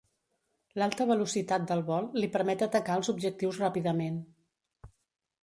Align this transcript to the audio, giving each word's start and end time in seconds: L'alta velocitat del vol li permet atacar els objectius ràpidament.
L'alta 0.81 1.05
velocitat 1.11 1.67
del 1.71 1.83
vol 1.89 2.07
li 2.23 2.31
permet 2.37 2.65
atacar 2.69 2.97
els 3.03 3.13
objectius 3.15 3.61
ràpidament. 3.67 4.19